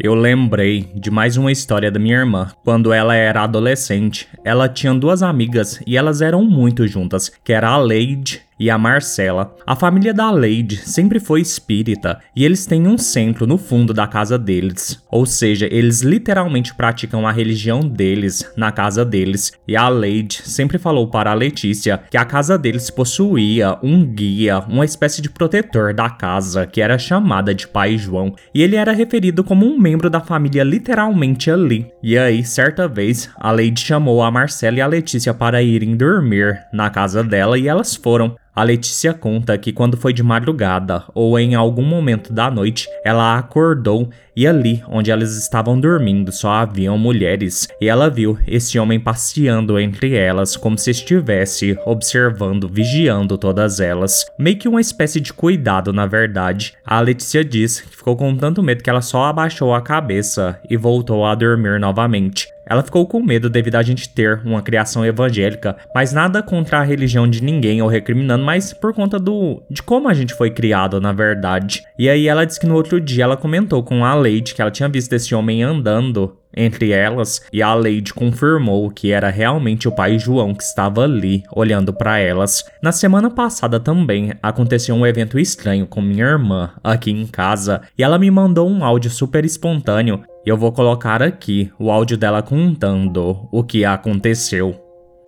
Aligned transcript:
Eu 0.00 0.14
lembrei 0.14 0.92
de 0.94 1.10
mais 1.10 1.36
uma 1.36 1.50
história 1.50 1.90
da 1.90 1.98
minha 1.98 2.18
irmã. 2.18 2.52
Quando 2.62 2.92
ela 2.92 3.16
era 3.16 3.42
adolescente, 3.42 4.28
ela 4.44 4.68
tinha 4.68 4.94
duas 4.94 5.24
amigas 5.24 5.82
e 5.84 5.96
elas 5.96 6.22
eram 6.22 6.44
muito 6.44 6.86
juntas, 6.86 7.28
que 7.28 7.52
era 7.52 7.68
a 7.68 7.76
Leide 7.76 8.47
e 8.58 8.70
a 8.70 8.78
Marcela. 8.78 9.54
A 9.66 9.76
família 9.76 10.12
da 10.12 10.30
Lady 10.30 10.76
sempre 10.76 11.20
foi 11.20 11.40
espírita 11.40 12.18
e 12.34 12.44
eles 12.44 12.66
têm 12.66 12.86
um 12.86 12.98
centro 12.98 13.46
no 13.46 13.58
fundo 13.58 13.94
da 13.94 14.06
casa 14.06 14.38
deles. 14.38 15.02
Ou 15.10 15.24
seja, 15.26 15.68
eles 15.70 16.02
literalmente 16.02 16.74
praticam 16.74 17.26
a 17.26 17.32
religião 17.32 17.80
deles 17.80 18.50
na 18.56 18.72
casa 18.72 19.04
deles. 19.04 19.52
E 19.66 19.76
a 19.76 19.88
Lady 19.88 20.40
sempre 20.44 20.78
falou 20.78 21.08
para 21.08 21.30
a 21.30 21.34
Letícia 21.34 22.00
que 22.10 22.16
a 22.16 22.24
casa 22.24 22.58
deles 22.58 22.90
possuía 22.90 23.78
um 23.82 24.04
guia, 24.04 24.58
uma 24.60 24.84
espécie 24.84 25.22
de 25.22 25.30
protetor 25.30 25.94
da 25.94 26.10
casa, 26.10 26.66
que 26.66 26.80
era 26.80 26.98
chamada 26.98 27.54
de 27.54 27.66
Pai 27.68 27.96
João. 27.96 28.34
E 28.54 28.62
ele 28.62 28.76
era 28.76 28.92
referido 28.92 29.44
como 29.44 29.66
um 29.66 29.78
membro 29.78 30.10
da 30.10 30.20
família 30.20 30.64
literalmente 30.64 31.50
ali. 31.50 31.86
E 32.02 32.16
aí, 32.16 32.44
certa 32.44 32.88
vez, 32.88 33.30
a 33.36 33.52
Lady 33.52 33.80
chamou 33.80 34.22
a 34.22 34.30
Marcela 34.30 34.78
e 34.78 34.80
a 34.80 34.86
Letícia 34.86 35.34
para 35.34 35.62
irem 35.62 35.96
dormir 35.96 36.60
na 36.72 36.90
casa 36.90 37.22
dela 37.22 37.58
e 37.58 37.68
elas 37.68 37.94
foram. 37.94 38.36
A 38.58 38.64
Letícia 38.64 39.14
conta 39.14 39.56
que 39.56 39.72
quando 39.72 39.96
foi 39.96 40.12
de 40.12 40.20
madrugada 40.20 41.04
ou 41.14 41.38
em 41.38 41.54
algum 41.54 41.84
momento 41.84 42.32
da 42.32 42.50
noite, 42.50 42.88
ela 43.04 43.38
acordou 43.38 44.10
e 44.34 44.48
ali 44.48 44.82
onde 44.88 45.12
elas 45.12 45.36
estavam 45.36 45.78
dormindo 45.78 46.32
só 46.32 46.50
haviam 46.50 46.98
mulheres, 46.98 47.68
e 47.80 47.88
ela 47.88 48.10
viu 48.10 48.36
esse 48.48 48.76
homem 48.76 48.98
passeando 48.98 49.78
entre 49.78 50.16
elas 50.16 50.56
como 50.56 50.76
se 50.76 50.90
estivesse 50.90 51.78
observando, 51.86 52.68
vigiando 52.68 53.38
todas 53.38 53.78
elas. 53.78 54.26
Meio 54.36 54.58
que 54.58 54.68
uma 54.68 54.80
espécie 54.80 55.20
de 55.20 55.32
cuidado, 55.32 55.92
na 55.92 56.06
verdade. 56.06 56.74
A 56.84 57.00
Letícia 57.00 57.44
diz 57.44 57.80
que 57.80 57.96
ficou 57.96 58.16
com 58.16 58.36
tanto 58.36 58.60
medo 58.60 58.82
que 58.82 58.90
ela 58.90 59.02
só 59.02 59.26
abaixou 59.26 59.72
a 59.72 59.80
cabeça 59.80 60.60
e 60.68 60.76
voltou 60.76 61.24
a 61.24 61.32
dormir 61.36 61.78
novamente. 61.78 62.48
Ela 62.68 62.82
ficou 62.82 63.06
com 63.06 63.22
medo 63.22 63.48
devido 63.48 63.76
a 63.76 63.82
gente 63.82 64.08
ter 64.08 64.40
uma 64.44 64.62
criação 64.62 65.04
evangélica, 65.04 65.76
mas 65.94 66.12
nada 66.12 66.42
contra 66.42 66.78
a 66.78 66.84
religião 66.84 67.28
de 67.28 67.42
ninguém 67.42 67.80
ou 67.80 67.88
recriminando, 67.88 68.44
mas 68.44 68.72
por 68.72 68.92
conta 68.92 69.18
do 69.18 69.62
de 69.70 69.82
como 69.82 70.08
a 70.08 70.14
gente 70.14 70.34
foi 70.34 70.50
criado, 70.50 71.00
na 71.00 71.12
verdade. 71.12 71.82
E 71.98 72.08
aí 72.08 72.28
ela 72.28 72.44
disse 72.44 72.60
que 72.60 72.66
no 72.66 72.74
outro 72.74 73.00
dia 73.00 73.24
ela 73.24 73.36
comentou 73.36 73.82
com 73.82 74.04
a 74.04 74.14
Leite 74.14 74.54
que 74.54 74.62
ela 74.62 74.70
tinha 74.70 74.88
visto 74.88 75.12
esse 75.12 75.34
homem 75.34 75.62
andando 75.62 76.36
entre 76.56 76.90
elas, 76.90 77.42
e 77.52 77.62
a 77.62 77.74
Lady 77.74 78.12
confirmou 78.12 78.90
que 78.90 79.12
era 79.12 79.28
realmente 79.28 79.86
o 79.86 79.92
pai 79.92 80.18
João 80.18 80.54
que 80.54 80.62
estava 80.62 81.04
ali, 81.04 81.42
olhando 81.52 81.92
para 81.92 82.18
elas. 82.18 82.64
Na 82.82 82.90
semana 82.90 83.30
passada 83.30 83.78
também 83.78 84.32
aconteceu 84.42 84.94
um 84.94 85.06
evento 85.06 85.38
estranho 85.38 85.86
com 85.86 86.00
minha 86.00 86.24
irmã 86.24 86.70
aqui 86.82 87.10
em 87.10 87.26
casa, 87.26 87.82
e 87.96 88.02
ela 88.02 88.18
me 88.18 88.30
mandou 88.30 88.68
um 88.68 88.84
áudio 88.84 89.10
super 89.10 89.44
espontâneo 89.44 90.22
eu 90.48 90.56
vou 90.56 90.72
colocar 90.72 91.22
aqui 91.22 91.70
o 91.78 91.90
áudio 91.90 92.16
dela 92.16 92.42
contando 92.42 93.48
o 93.52 93.62
que 93.62 93.84
aconteceu. 93.84 94.74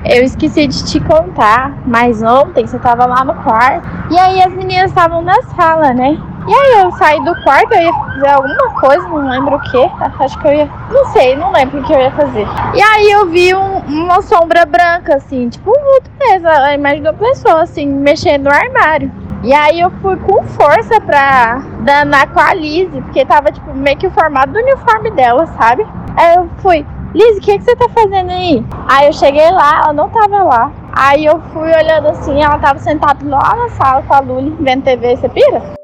Eu 0.03 0.25
esqueci 0.25 0.67
de 0.67 0.85
te 0.87 0.99
contar, 1.01 1.83
mas 1.87 2.23
ontem 2.23 2.67
você 2.67 2.79
tava 2.79 3.05
lá 3.05 3.23
no 3.23 3.35
quarto 3.43 3.87
e 4.11 4.19
aí 4.19 4.43
as 4.43 4.53
meninas 4.53 4.91
estavam 4.91 5.21
na 5.21 5.41
sala, 5.43 5.93
né? 5.93 6.19
E 6.49 6.55
aí 6.55 6.83
eu 6.83 6.91
saí 6.93 7.23
do 7.23 7.35
quarto, 7.43 7.75
eu 7.75 7.83
ia 7.83 7.93
fazer 7.93 8.29
alguma 8.29 8.81
coisa, 8.81 9.09
não 9.09 9.29
lembro 9.29 9.57
o 9.57 9.61
que. 9.61 9.91
Acho 10.23 10.39
que 10.41 10.49
eu 10.49 10.55
ia. 10.55 10.71
Não 10.91 11.05
sei, 11.13 11.37
não 11.37 11.53
lembro 11.53 11.81
o 11.81 11.85
que 11.85 11.93
eu 11.93 12.01
ia 12.01 12.11
fazer. 12.13 12.47
E 12.75 12.81
aí 12.81 13.11
eu 13.11 13.27
vi 13.29 13.55
um, 13.55 13.79
uma 13.81 14.23
sombra 14.23 14.65
branca, 14.65 15.17
assim, 15.17 15.51
tipo 15.51 15.71
um 15.71 15.85
vulto 15.85 16.11
mesmo, 16.19 16.49
a 16.49 16.75
imagem 16.75 17.03
uma 17.03 17.13
pessoa, 17.13 17.63
assim, 17.63 17.87
mexendo 17.87 18.45
no 18.45 18.51
armário. 18.51 19.13
E 19.43 19.55
aí 19.55 19.81
eu 19.81 19.91
fui 20.03 20.17
com 20.19 20.45
força 20.45 21.01
pra 21.01 21.63
danar 21.81 22.29
com 22.29 22.41
a 22.41 22.53
Lizzie, 22.53 23.01
porque 23.01 23.25
tava 23.25 23.51
tipo 23.51 23.73
meio 23.75 23.97
que 23.97 24.07
o 24.07 24.11
formato 24.11 24.53
do 24.53 24.59
uniforme 24.59 25.11
dela, 25.13 25.47
sabe? 25.47 25.87
Aí 26.15 26.37
eu 26.37 26.49
fui, 26.59 26.85
Liz, 27.15 27.39
o 27.39 27.41
que, 27.41 27.57
que 27.57 27.65
você 27.65 27.75
tá 27.75 27.89
fazendo 27.89 28.31
aí? 28.31 28.63
Aí 28.87 29.07
eu 29.07 29.13
cheguei 29.15 29.51
lá, 29.51 29.81
ela 29.85 29.93
não 29.95 30.11
tava 30.11 30.43
lá. 30.43 30.71
Aí 30.93 31.25
eu 31.25 31.41
fui 31.55 31.71
olhando 31.75 32.09
assim, 32.09 32.43
ela 32.43 32.59
tava 32.59 32.79
sentada 32.81 33.27
lá 33.27 33.57
na 33.57 33.71
sala 33.71 34.03
com 34.03 34.13
a 34.13 34.21
Luli, 34.21 34.55
vendo 34.61 34.85
TV, 34.85 35.17
você 35.17 35.29
pira? 35.31 35.80